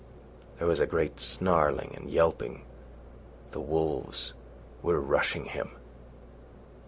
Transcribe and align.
There 0.57 0.67
was 0.67 0.79
a 0.79 0.87
great 0.87 1.19
snarling 1.19 1.93
and 1.95 2.09
yelping. 2.09 2.63
The 3.51 3.59
wolves 3.61 4.33
were 4.81 4.99
rushing 4.99 5.45
him. 5.45 5.73